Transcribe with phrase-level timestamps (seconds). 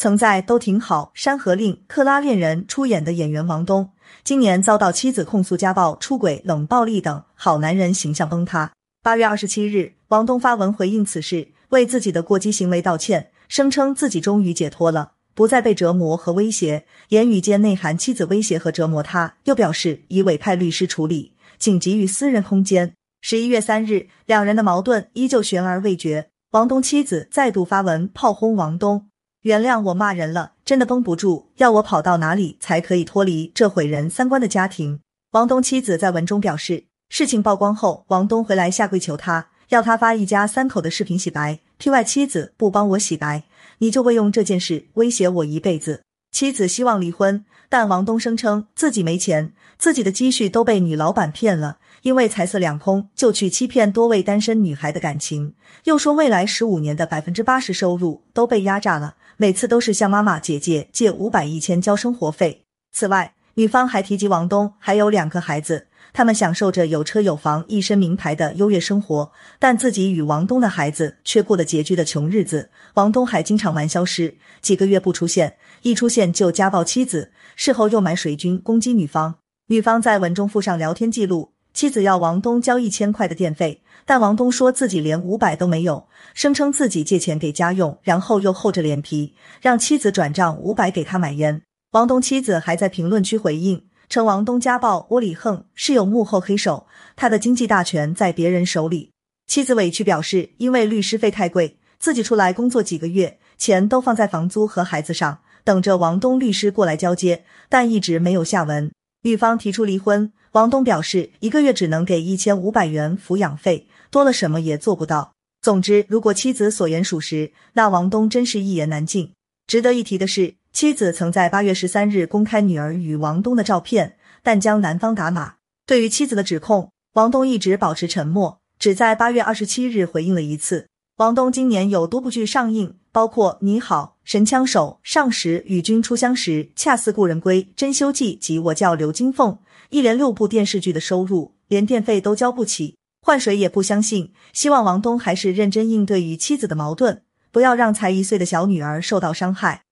[0.00, 3.90] 曾在《都挺好》《山河令》《克拉恋人》出演的演员王东，
[4.24, 8.72] 今年遭到妻子控诉家暴、出轨、冷暴力等，好男人形象崩塌。
[9.02, 16.86] 八月二十七日，王东发文回应此事，为自己的过激行为道歉，声称自己终于解脱了，不再被折磨和威胁。
[17.10, 22.94] 言语间内含妻子威胁和折磨他，又表示已委派律师处理，仅给予私人空间。
[23.20, 26.30] 十一月三日，两人的矛盾依旧悬而未决。
[26.52, 29.09] 王东妻子再度发文炮轰王东。
[29.42, 35.00] 原谅我骂人了，真的绷不住，要我跑到哪里才可以脱离这毁人三观的家庭？
[35.30, 41.60] 王东妻子在文中表示，事情曝光后，王东回来下跪求他，要他发一家三口的视频洗白。
[41.78, 43.44] py 妻子不帮我洗白，
[43.78, 46.02] 你就会用这件事威胁我一辈子。
[46.30, 51.78] 妻子希望离婚，但王东声称自己没钱，自己的积蓄都被女老板骗了。
[52.02, 62.64] 因为财色两空，就去欺骗多位单身女孩的感情，又说未来十五年的百分之八十收入都被压榨了，每次都是向妈妈、姐姐借五百、一千交生活费。
[62.90, 72.70] 此外，女方还提及王东还有两个孩子，他们享受着有车有房、一身名牌的优越生活，但自己与王东的孩子却过得拮据的穷日子。
[72.94, 79.36] 王东还经常玩消失，几个月不出现，一出现就家暴妻子，事后又买水军攻击女方。
[79.66, 81.52] 女方在文中附上聊天记录。
[81.72, 91.62] 妻子要王东交一千块的电费，但王东说自己连五百都没有，声称自己借钱给家用，然后又厚着脸皮让妻子转账五百给他买烟。
[91.92, 99.10] 王东妻子还在评论区回应称，王东家暴窝里横是有幕后黑手，他的经济大权在别人手里。
[99.48, 108.92] 妻子委屈表示，因为律师费太贵，自己出来工作几个月，钱都放在房租和孩子上，等着王东律师过来交接，但一直没有下文。
[109.22, 110.32] 女方提出离婚。
[110.52, 115.32] 王东表示，一个月只能给一千五百元抚养费，多了什么也做不到。
[115.60, 119.32] 总之，如果妻子所言属实，那王东真是一言难尽。
[119.66, 125.54] 值得一提的是，妻子曾在八月十三日公开女儿与王东的照片，但将男方打码。
[125.84, 130.86] 对于妻子的指控，王东一直保持沉默，只在八月二十七日回应了一次。
[131.16, 139.52] 王东今年有多部剧上映，包括《你好》《神枪手》《上时》《与君初相识》《恰似故人归》《珍馐记》及《我叫刘金凤》。
[139.90, 144.32] 一连六部电视剧的收入，连电费都交不起，换谁也不相信。
[144.52, 149.82] 希望王东还是认真应对与妻子的矛盾，不要让才一岁的小女儿受到伤害。